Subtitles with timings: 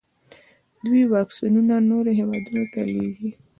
[0.85, 3.29] دوی واکسینونه نورو هیوادونو ته لیږي.